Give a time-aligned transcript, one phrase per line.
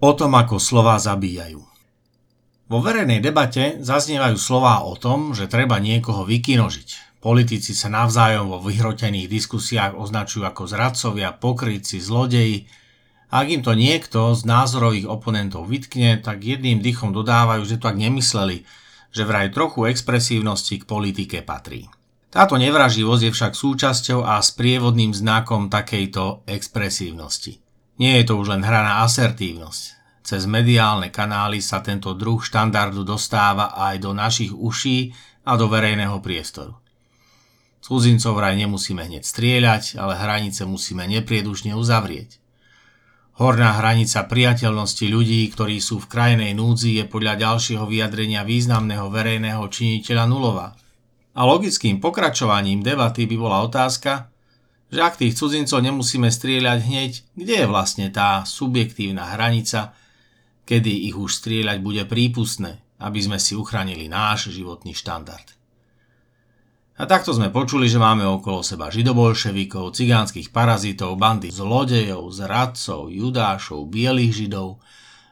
[0.00, 1.60] O tom, ako slová zabíjajú.
[2.72, 7.20] Vo verejnej debate zaznievajú slová o tom, že treba niekoho vykinožiť.
[7.20, 12.64] Politici sa navzájom vo vyhrotených diskusiách označujú ako zradcovia, pokrytci, zlodeji.
[13.28, 17.92] A ak im to niekto z názorových oponentov vytkne, tak jedným dychom dodávajú, že to
[17.92, 18.64] tak nemysleli,
[19.12, 21.92] že vraj trochu expresívnosti k politike patrí.
[22.32, 27.60] Táto nevraživosť je však súčasťou a sprievodným znakom takejto expresívnosti.
[28.00, 30.00] Nie je to už len hra na asertívnosť.
[30.24, 35.12] Cez mediálne kanály sa tento druh štandardu dostáva aj do našich uší
[35.44, 36.80] a do verejného priestoru.
[37.84, 42.40] Cudzincov vraj nemusíme hneď strieľať, ale hranice musíme nepriedušne uzavrieť.
[43.36, 49.64] Horná hranica priateľnosti ľudí, ktorí sú v krajnej núdzi, je podľa ďalšieho vyjadrenia významného verejného
[49.68, 50.72] činiteľa nulová.
[51.36, 54.29] A logickým pokračovaním debaty by bola otázka,
[54.90, 59.94] že ak tých cudzincov nemusíme strieľať hneď, kde je vlastne tá subjektívna hranica,
[60.66, 65.46] kedy ich už strieľať bude prípustné, aby sme si uchránili náš životný štandard.
[67.00, 73.88] A takto sme počuli, že máme okolo seba židobolševikov, cigánskych parazitov, bandy zlodejov, zradcov, judášov,
[73.88, 74.84] bielých židov,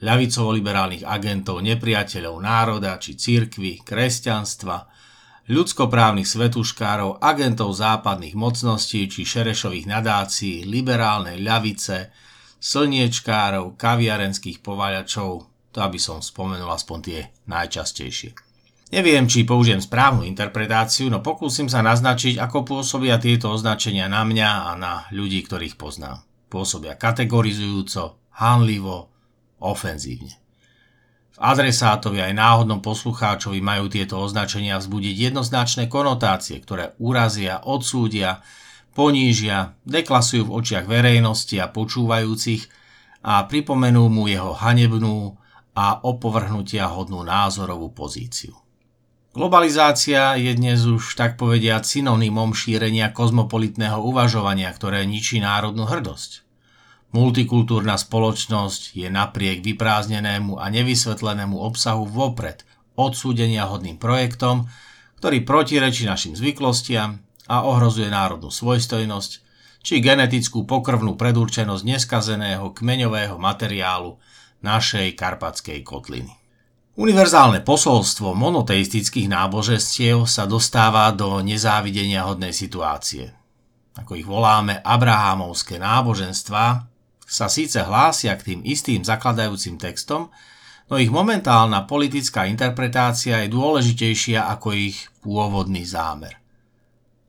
[0.00, 4.88] ľavicovo-liberálnych agentov, nepriateľov národa či církvy, kresťanstva,
[5.50, 12.14] ľudskoprávnych svetuškárov, agentov západných mocností či šerešových nadácií, liberálnej ľavice,
[12.62, 15.30] slniečkárov, kaviarenských povaľačov,
[15.74, 18.30] to aby som spomenul aspoň tie najčastejšie.
[18.90, 24.50] Neviem, či použijem správnu interpretáciu, no pokúsim sa naznačiť, ako pôsobia tieto označenia na mňa
[24.66, 26.26] a na ľudí, ktorých poznám.
[26.50, 29.14] Pôsobia kategorizujúco, hanlivo,
[29.62, 30.40] ofenzívne
[31.40, 38.44] adresátovi aj náhodnom poslucháčovi majú tieto označenia vzbudiť jednoznačné konotácie, ktoré urazia, odsúdia,
[38.92, 42.68] ponížia, deklasujú v očiach verejnosti a počúvajúcich
[43.24, 45.40] a pripomenú mu jeho hanebnú
[45.72, 48.52] a opovrhnutia hodnú názorovú pozíciu.
[49.30, 56.49] Globalizácia je dnes už tak povediať synonymom šírenia kozmopolitného uvažovania, ktoré ničí národnú hrdosť.
[57.10, 62.62] Multikultúrna spoločnosť je napriek vyprázdnenému a nevysvetlenému obsahu vopred
[62.94, 64.70] odsúdenia hodným projektom,
[65.18, 67.18] ktorý protirečí našim zvyklostiam
[67.50, 69.42] a ohrozuje národnú svojstojnosť
[69.82, 74.20] či genetickú pokrvnú predurčenosť neskazeného kmeňového materiálu
[74.62, 76.30] našej karpatskej kotliny.
[77.00, 83.32] Univerzálne posolstvo monoteistických náboženstiev sa dostáva do nezávidenia hodnej situácie.
[83.96, 86.89] Ako ich voláme abrahámovské náboženstva,
[87.30, 90.34] sa síce hlásia k tým istým zakladajúcim textom,
[90.90, 96.34] no ich momentálna politická interpretácia je dôležitejšia ako ich pôvodný zámer.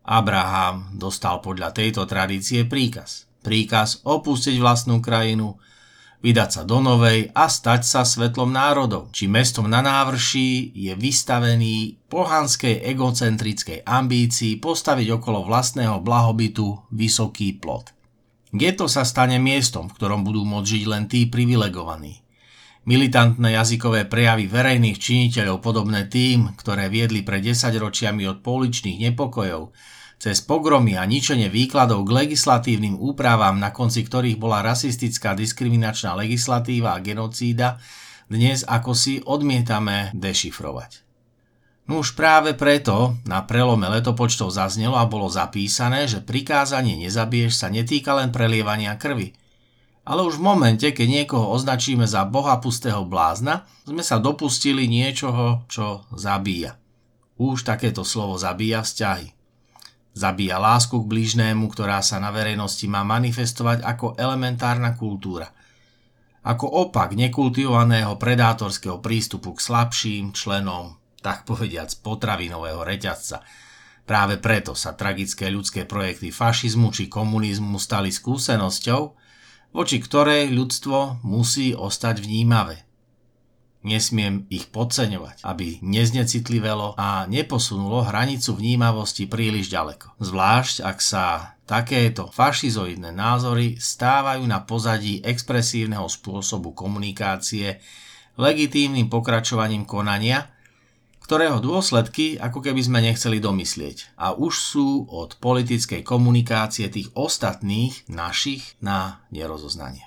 [0.02, 3.30] Abraham dostal podľa tejto tradície príkaz.
[3.46, 5.62] Príkaz opustiť vlastnú krajinu,
[6.26, 12.02] vydať sa do novej a stať sa svetlom národov, či mestom na návrší je vystavený
[12.10, 18.01] pohanskej egocentrickej ambícii postaviť okolo vlastného blahobytu vysoký plot.
[18.52, 22.20] Geto sa stane miestom, v ktorom budú môcť žiť len tí privilegovaní.
[22.84, 29.72] Militantné jazykové prejavy verejných činiteľov podobné tým, ktoré viedli pred 10 ročiami od pouličných nepokojov,
[30.22, 36.98] cez pogromy a ničenie výkladov k legislatívnym úpravám, na konci ktorých bola rasistická diskriminačná legislatíva
[36.98, 37.80] a genocída,
[38.28, 41.11] dnes ako si odmietame dešifrovať.
[41.92, 47.68] No už práve preto na prelome letopočtov zaznelo a bolo zapísané, že prikázanie nezabiješ sa
[47.68, 49.36] netýka len prelievania krvi.
[50.08, 55.68] Ale už v momente, keď niekoho označíme za boha pustého blázna, sme sa dopustili niečoho,
[55.68, 56.80] čo zabíja.
[57.36, 59.36] Už takéto slovo zabíja vzťahy.
[60.16, 65.52] Zabíja lásku k blížnému, ktorá sa na verejnosti má manifestovať ako elementárna kultúra.
[66.48, 73.46] Ako opak nekultivovaného predátorského prístupu k slabším členom tak povediac potravinového reťazca.
[74.04, 79.02] Práve preto sa tragické ľudské projekty fašizmu či komunizmu stali skúsenosťou,
[79.72, 82.84] voči ktorej ľudstvo musí ostať vnímavé.
[83.82, 90.22] Nesmiem ich podceňovať, aby neznecitlivelo a neposunulo hranicu vnímavosti príliš ďaleko.
[90.22, 97.82] Zvlášť, ak sa takéto fašizoidné názory stávajú na pozadí expresívneho spôsobu komunikácie
[98.38, 100.51] legitímnym pokračovaním konania,
[101.32, 108.04] ktorého dôsledky ako keby sme nechceli domyslieť a už sú od politickej komunikácie tých ostatných
[108.12, 110.04] našich na nerozoznanie.